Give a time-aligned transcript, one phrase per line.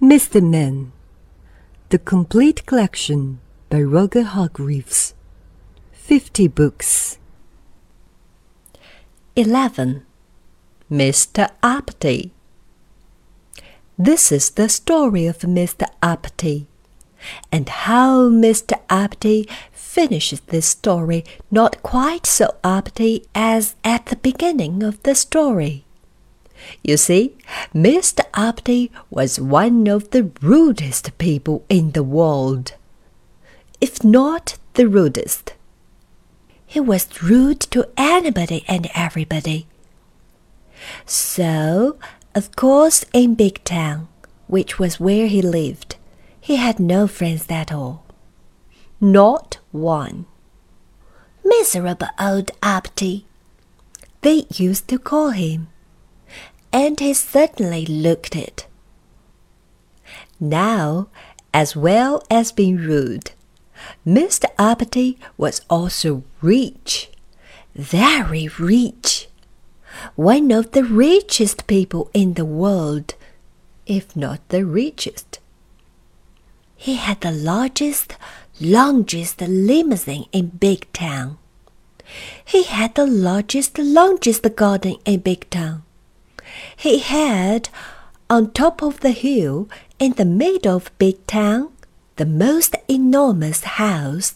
[0.00, 0.42] Mr.
[0.42, 0.92] Men,
[1.90, 5.12] The Complete Collection by Roger Hargreaves.
[5.92, 7.18] 50 books.
[9.36, 10.06] 11.
[10.90, 11.50] Mr.
[11.62, 12.32] Uppity.
[13.98, 15.84] This is the story of Mr.
[16.02, 16.66] Uppity,
[17.52, 18.80] and how Mr.
[18.88, 25.84] Uppity finishes this story not quite so uppity as at the beginning of the story.
[26.82, 27.36] You see,
[27.74, 28.24] Mr.
[28.34, 32.74] Uppity was one of the rudest people in the world,
[33.80, 35.54] if not the rudest.
[36.66, 39.66] He was rude to anybody and everybody.
[41.04, 41.98] So,
[42.34, 44.08] of course, in Big Town,
[44.46, 45.96] which was where he lived,
[46.40, 48.04] he had no friends at all.
[49.00, 50.26] Not one.
[51.44, 53.26] Miserable old Uppity,
[54.20, 55.68] they used to call him
[56.72, 58.66] and he certainly looked it.
[60.38, 61.08] Now,
[61.52, 63.32] as well as being rude,
[64.06, 64.44] Mr.
[64.58, 67.10] Uppity was also rich,
[67.74, 69.28] very rich,
[70.14, 73.14] one of the richest people in the world,
[73.86, 75.40] if not the richest.
[76.76, 78.16] He had the largest,
[78.60, 81.36] longest limousine in Big Town.
[82.44, 85.82] He had the largest, longest garden in Big Town.
[86.80, 87.68] He had,
[88.30, 91.68] on top of the hill, in the middle of Big Town,
[92.16, 94.34] the most enormous house,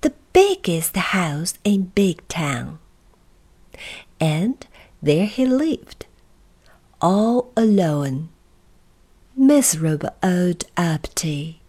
[0.00, 2.80] the biggest house in Big Town.
[4.18, 4.66] And
[5.00, 6.06] there he lived,
[7.00, 8.30] all alone.
[9.36, 11.60] Miserable old Uppity.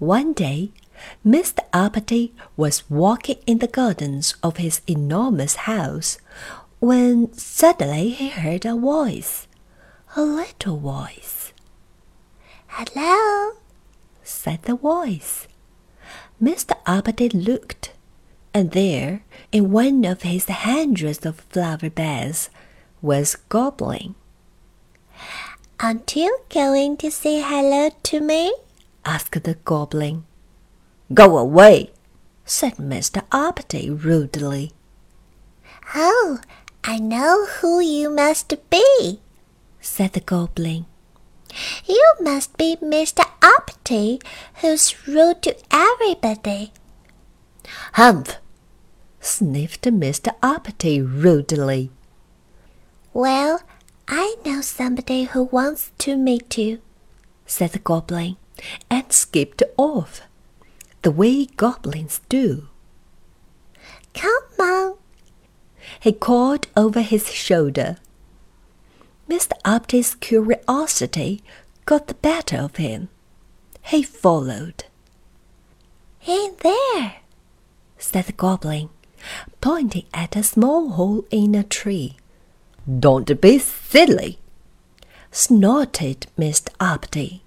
[0.00, 0.72] One day,
[1.24, 1.60] Mr.
[1.72, 6.18] Uppity was walking in the gardens of his enormous house
[6.84, 9.48] when suddenly he heard a voice,
[10.16, 11.54] a little voice.
[12.66, 13.52] Hello,
[14.22, 15.48] said the voice.
[16.42, 16.72] Mr.
[16.84, 17.94] Uppity looked,
[18.52, 22.50] and there, in one of his hundreds of flower beds,
[23.00, 24.14] was Goblin.
[25.80, 28.54] Aren't you going to say hello to me?
[29.06, 30.24] asked the Goblin.
[31.14, 31.92] Go away,
[32.44, 33.22] said Mr.
[33.32, 34.72] Uppity rudely.
[35.94, 36.40] Oh,
[36.86, 39.20] I know who you must be,
[39.80, 40.84] said the Goblin.
[41.86, 43.24] You must be Mr.
[43.40, 44.20] Uppity,
[44.56, 46.72] who's rude to everybody.
[47.94, 48.36] Humph!
[49.18, 50.34] sniffed Mr.
[50.42, 51.90] Uppity rudely.
[53.14, 53.62] Well,
[54.06, 56.82] I know somebody who wants to meet you,
[57.46, 58.36] said the Goblin,
[58.90, 60.20] and skipped off,
[61.00, 62.68] the way goblins do.
[64.12, 64.42] Come
[66.04, 67.96] he called over his shoulder.
[69.26, 69.52] Mr.
[69.64, 71.42] Uppity's curiosity
[71.86, 73.08] got the better of him.
[73.80, 74.84] He followed.
[76.26, 77.22] In there,
[77.96, 78.90] said the goblin,
[79.62, 82.16] pointing at a small hole in a tree.
[82.86, 84.38] Don't be silly,
[85.30, 86.68] snorted Mr.
[86.80, 87.42] Uppity.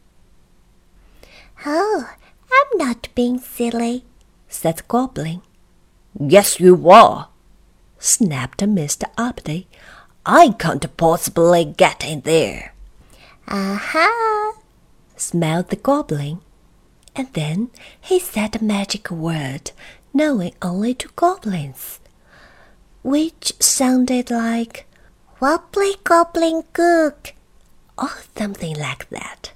[1.63, 2.09] Oh,
[2.51, 4.03] I'm not being silly,
[4.47, 5.43] said the goblin.
[6.19, 7.29] Yes, you are,
[7.99, 9.05] snapped Mr.
[9.17, 9.67] Uppity.
[10.25, 12.73] I can't possibly get in there.
[13.47, 14.51] Aha!
[14.53, 14.59] Uh-huh.
[15.15, 16.39] smiled the goblin.
[17.15, 17.69] And then
[17.99, 19.71] he said a magic word
[20.13, 21.99] known only to goblins,
[23.03, 24.85] which sounded like
[25.39, 27.31] wobbly goblin gook,
[27.97, 29.51] or something like that.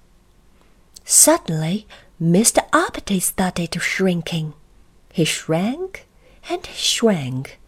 [1.06, 1.85] Suddenly,
[2.22, 2.66] Mr.
[2.72, 4.53] Uppity started shrinking.
[5.12, 6.07] He shrank
[6.50, 7.59] and shrank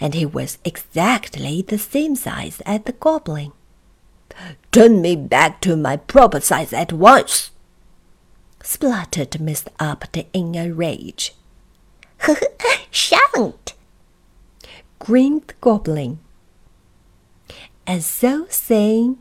[0.00, 3.52] and he was exactly the same size as the goblin.
[4.72, 7.50] Turn me back to my proper size at once,
[8.62, 9.68] spluttered Mr.
[9.80, 11.34] Uppity in a rage.
[12.90, 13.72] Shan't,
[14.98, 16.18] grinned the goblin.
[17.86, 19.18] And so saying,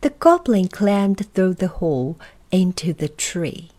[0.00, 2.18] the goblin climbed through the hole
[2.50, 3.70] into the tree.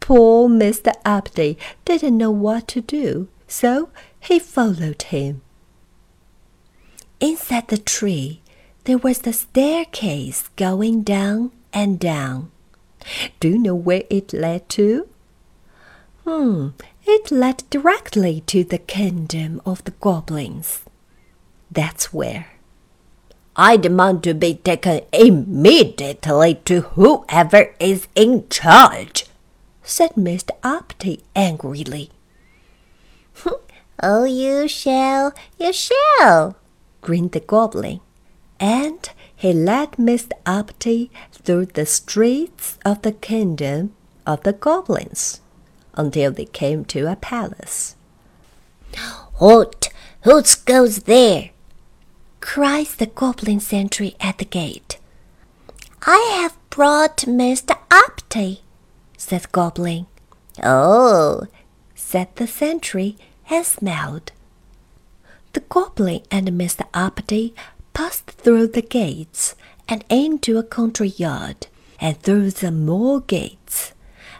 [0.00, 0.92] Poor Mr.
[1.04, 5.40] Uppity didn't know what to do, so he followed him.
[7.20, 8.42] Inside the tree,
[8.82, 12.50] there was the staircase going down and down.
[13.38, 15.08] Do you know where it led to?
[16.24, 16.70] Hmm,
[17.06, 20.82] it led directly to the kingdom of the goblins.
[21.70, 22.46] That's where.
[23.54, 29.26] I demand to be taken immediately to whoever is in charge,
[29.84, 30.50] said Mr.
[30.64, 32.10] Uppity angrily.
[34.02, 36.56] Oh, you shall, you shall,
[37.00, 38.00] grinned the goblin,
[38.60, 40.32] and he led Mr.
[40.44, 43.94] Uppity through the streets of the kingdom
[44.26, 45.40] of the goblins
[45.94, 47.94] until they came to a palace.
[49.34, 49.88] Halt!
[50.22, 51.50] Who goes there?
[52.40, 54.98] cries the goblin sentry at the gate.
[56.02, 57.78] I have brought Mr.
[57.90, 58.60] Uppity,
[59.16, 60.06] said the goblin.
[60.62, 61.46] Oh,
[62.14, 63.16] said the sentry
[63.50, 64.30] and smiled.
[65.52, 66.86] The goblin and Mr.
[66.94, 67.56] Uppity
[67.92, 69.56] passed through the gates
[69.88, 71.66] and into a country yard,
[71.98, 73.94] and through some more gates,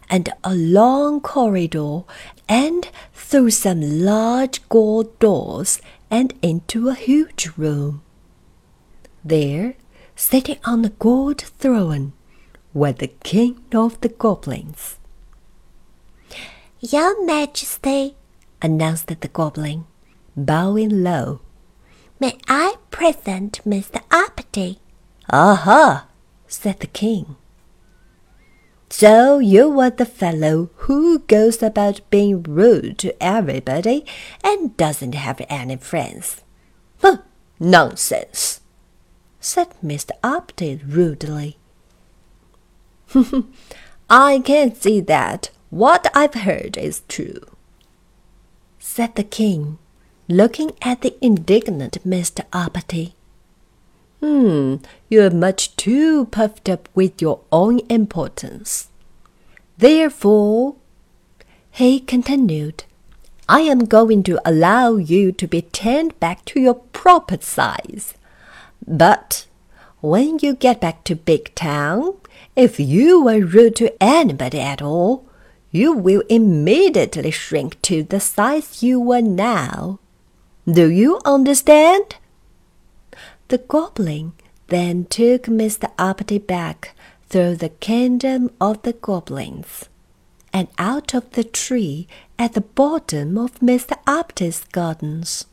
[0.09, 2.05] and a long corridor,
[2.49, 5.83] and through some large gold doors,
[6.13, 8.03] and into a huge room.
[9.25, 9.75] There,
[10.15, 12.13] sitting on a gold throne,
[12.73, 14.99] was the king of the goblins.
[16.91, 18.15] Your Majesty,
[18.61, 19.87] announced the goblin,
[20.37, 21.41] bowing low.
[22.21, 24.03] May I present Mr.
[24.11, 24.81] Uppity?
[25.31, 26.07] Aha,
[26.47, 27.37] said the king.
[28.91, 34.05] So you are the fellow who goes about being rude to everybody
[34.45, 36.43] and doesn't have any friends.
[37.01, 37.23] Huh,
[37.59, 38.61] nonsense,
[39.41, 40.11] said Mr.
[40.23, 41.57] Uppity rudely.
[44.11, 47.43] I can see that what I've heard is true,
[48.79, 49.79] said the king,
[50.29, 52.45] looking at the indignant Mr.
[52.53, 53.17] Uppity.
[54.21, 54.77] Hmm,
[55.09, 58.87] you're much too puffed up with your own importance.
[59.77, 60.77] Therefore,
[61.73, 62.85] he continued,
[63.49, 68.15] I am going to allow you to be turned back to your proper size.
[68.87, 69.47] But
[70.01, 72.15] when you get back to Big Town,
[72.55, 75.27] if you were rude to anybody at all,
[75.75, 79.99] you will immediately shrink to the size you were now.
[80.71, 82.15] Do you understand?
[83.49, 84.35] The goblin
[84.69, 85.91] then took Mr.
[85.99, 86.95] Uppity back
[87.29, 89.89] through the kingdom of the goblins
[90.53, 92.07] and out of the tree
[92.39, 93.99] at the bottom of Mr.
[94.07, 95.47] Uppity's gardens.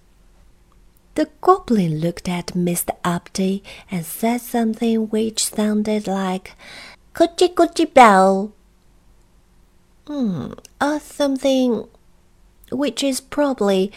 [1.16, 2.96] The goblin looked at Mr.
[3.04, 6.54] Uppity and said something which sounded like
[7.16, 8.54] Coochie coochie bell.
[10.12, 11.88] Hmm, or something
[12.69, 13.94] which is probably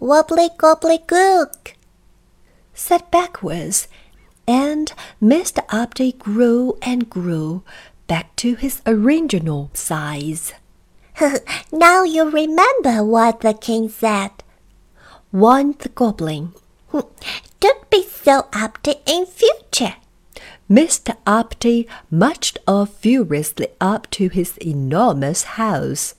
[0.00, 1.74] Wobbly gobbly gook,
[2.72, 3.86] said backwards,
[4.48, 5.62] and Mr.
[5.68, 7.62] Uppity grew and grew
[8.06, 10.54] back to his original size.
[11.70, 14.30] now you remember what the king said,
[15.32, 16.54] warned the goblin.
[17.60, 19.96] Don't be so uppity in future.
[20.70, 21.16] Mr.
[21.26, 26.14] Uppity marched off furiously up to his enormous house.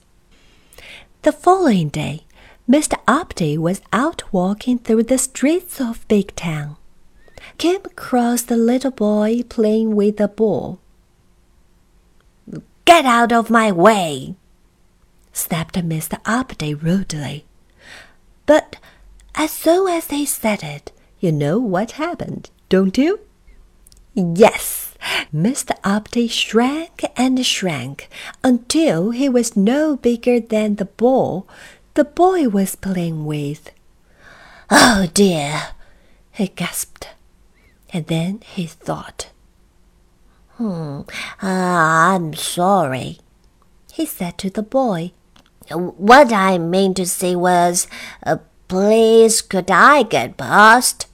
[1.22, 2.24] The following day,
[2.68, 2.98] Mr.
[3.06, 6.76] Uppity was out walking through the streets of Big Town.
[7.58, 10.80] Came across the little boy playing with a ball.
[12.84, 14.34] Get out of my way!
[15.32, 16.18] snapped Mr.
[16.24, 17.44] Uppity rudely.
[18.46, 18.76] But
[19.34, 20.90] as soon as he said it,
[21.20, 23.20] you know what happened, don't you?
[24.18, 24.96] Yes,
[25.32, 25.78] Mr.
[25.84, 28.08] Uppity shrank and shrank
[28.42, 31.46] until he was no bigger than the ball
[31.98, 33.72] the boy was playing with.
[34.70, 35.70] Oh dear,
[36.30, 37.08] he gasped.
[37.90, 39.30] And then he thought.
[40.54, 41.00] Hmm,
[41.42, 41.46] uh,
[42.14, 43.18] I'm sorry,
[43.92, 45.10] he said to the boy.
[45.72, 47.88] What I mean to say was,
[48.24, 51.07] uh, please could I get past?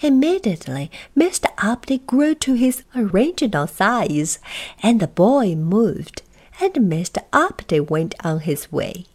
[0.00, 1.46] Immediately, Mr.
[1.58, 4.38] Uppity grew to his original size,
[4.82, 6.22] and the boy moved,
[6.60, 7.22] and Mr.
[7.32, 9.06] Uppity went on his way.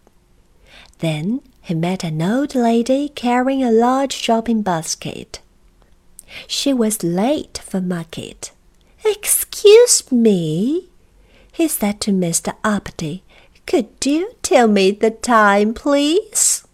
[0.99, 5.39] Then he met an old lady carrying a large shopping basket.
[6.47, 8.51] She was late for market.
[9.05, 10.89] Excuse me,
[11.51, 12.55] he said to Mr.
[12.63, 13.23] Uppity.
[13.65, 16.65] Could you tell me the time, please?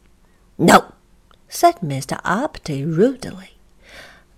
[0.57, 0.93] No,
[1.49, 2.19] said Mr.
[2.23, 3.54] Uppity rudely.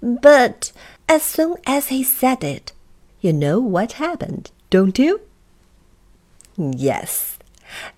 [0.07, 0.71] But
[1.09, 2.71] as soon as he said it,
[3.19, 5.21] you know what happened, don't you?
[6.57, 7.37] Yes.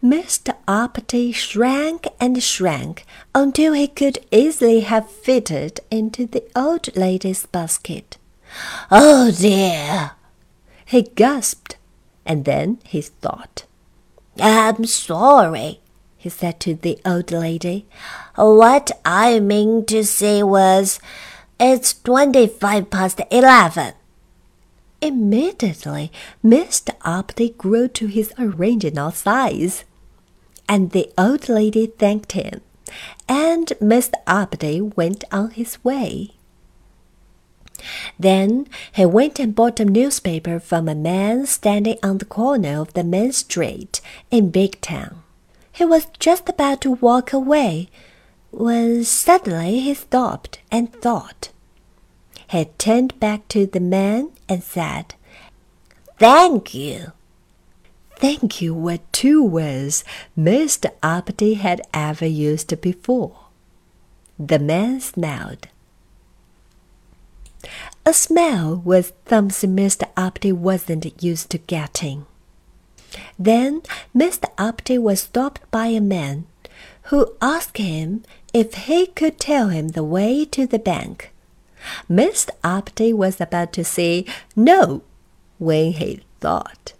[0.04, 0.56] Mr.
[0.68, 8.18] Uppity shrank and shrank until he could easily have fitted into the old lady's basket.
[8.89, 10.12] Oh dear!
[10.86, 11.78] He gasped,
[12.25, 13.66] and then he thought.
[14.39, 15.82] I'm sorry,
[16.18, 17.86] he said to the old lady.
[18.36, 21.00] What I mean to say was,
[21.60, 23.94] it's twenty-five past eleven.
[25.01, 26.12] Immediately,
[26.44, 26.94] Mr.
[27.04, 29.84] Uppity grew to his original size,
[30.68, 32.62] and the old lady thanked him,
[33.28, 34.16] and Mr.
[34.28, 36.32] Uppity went on his way.
[38.18, 42.94] Then he went and bought a newspaper from a man standing on the corner of
[42.94, 45.24] the main street in Big Town.
[45.72, 47.89] He was just about to walk away
[48.51, 51.50] when suddenly he stopped and thought.
[52.50, 55.15] He turned back to the man and said,
[56.18, 57.13] Thank you.
[58.18, 60.03] Thank you were two words
[60.38, 60.91] Mr.
[61.01, 63.46] Uppity had ever used before.
[64.38, 65.68] The man smiled.
[68.06, 70.10] A smile was something Mr.
[70.18, 72.25] Uppity wasn't used to getting.
[73.38, 73.82] Then
[74.15, 74.46] Mr.
[74.58, 76.48] Uppity was stopped by a man
[77.10, 78.24] who asked him
[78.54, 81.34] if he could tell him the way to the bank.
[82.10, 82.50] Mr.
[82.63, 84.25] Uppity was about to say
[84.56, 85.01] no
[85.58, 86.94] when he thought.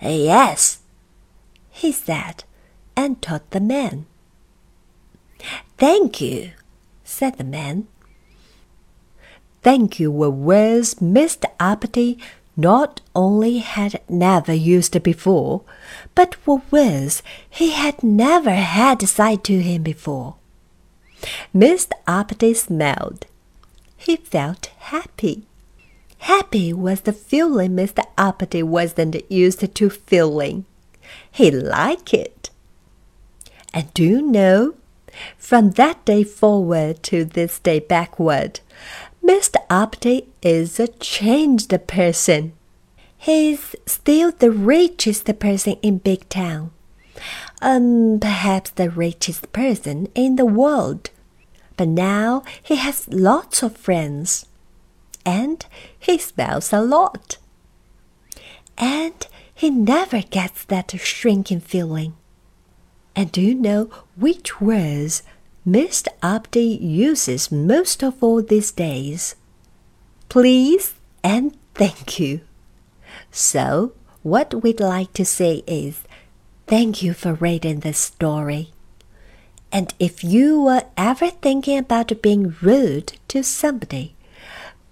[0.00, 0.80] Yes,
[1.70, 2.44] he said,
[2.96, 4.06] and told the man.
[5.76, 6.52] Thank you,
[7.02, 7.88] said the man.
[9.62, 11.46] Thank you were words Mr.
[11.58, 12.16] Uppity
[12.58, 15.62] not only had never used before,
[16.16, 20.34] but were words he had never had sight to him before.
[21.54, 21.92] Mr.
[22.08, 23.26] Uppity smiled.
[23.96, 25.44] He felt happy.
[26.18, 28.04] Happy was the feeling Mr.
[28.18, 30.64] Uppity wasn't used to feeling.
[31.30, 32.50] He liked it.
[33.72, 34.74] And do you know,
[35.36, 38.58] from that day forward to this day backward,
[39.24, 39.56] Mr.
[39.68, 42.52] Uppity is a changed person.
[43.16, 46.70] He's still the richest person in Big Town.
[47.60, 51.10] Um, perhaps the richest person in the world.
[51.76, 54.46] But now he has lots of friends.
[55.26, 55.66] And
[55.98, 57.38] he smiles a lot.
[58.76, 62.14] And he never gets that shrinking feeling.
[63.16, 65.24] And do you know which words
[65.68, 66.08] Mr.
[66.22, 69.36] Uppity uses most of all these days.
[70.30, 72.40] Please and thank you.
[73.30, 76.00] So, what we'd like to say is
[76.66, 78.70] thank you for reading this story.
[79.70, 84.14] And if you were ever thinking about being rude to somebody,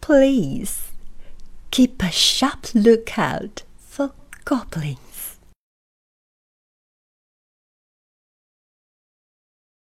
[0.03, 0.93] please
[1.71, 4.13] keep a sharp lookout for
[4.45, 5.06] goblins.